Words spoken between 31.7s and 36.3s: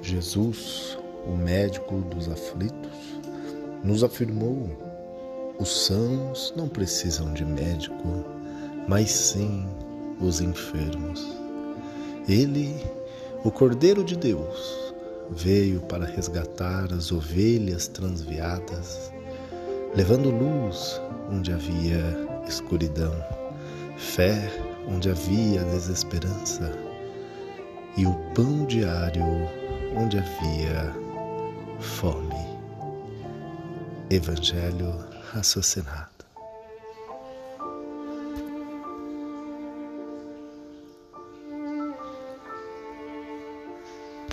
fome. Evangelho raciocinado.